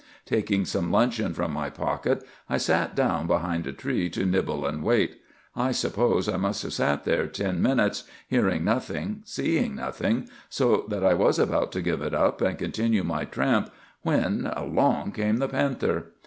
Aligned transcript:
Taking 0.25 0.65
some 0.65 0.91
luncheon 0.91 1.35
from 1.35 1.51
my 1.53 1.69
pocket, 1.69 2.23
I 2.49 2.57
sat 2.57 2.95
down 2.95 3.27
behind 3.27 3.67
a 3.67 3.71
tree 3.71 4.09
to 4.09 4.25
nibble 4.25 4.65
and 4.65 4.81
wait. 4.81 5.17
I 5.55 5.71
suppose 5.71 6.27
I 6.27 6.37
must 6.37 6.63
have 6.63 6.73
sat 6.73 7.03
there 7.03 7.27
ten 7.27 7.61
minutes, 7.61 8.05
hearing 8.27 8.63
nothing, 8.63 9.21
seeing 9.25 9.75
nothing, 9.75 10.27
so 10.49 10.85
that 10.89 11.03
I 11.05 11.13
was 11.13 11.37
about 11.37 11.71
to 11.73 11.83
give 11.83 12.01
it 12.01 12.15
up, 12.15 12.41
and 12.41 12.57
continue 12.57 13.03
my 13.03 13.25
tramp, 13.25 13.69
when—along 14.01 15.11
came 15.11 15.37
the 15.37 15.47
panther! 15.47 16.13